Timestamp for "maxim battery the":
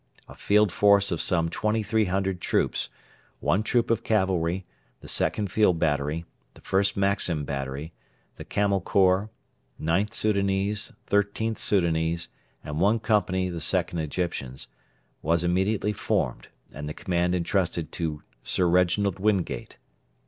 6.97-8.43